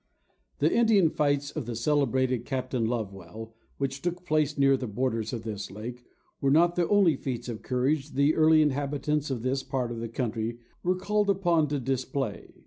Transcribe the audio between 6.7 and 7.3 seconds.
the only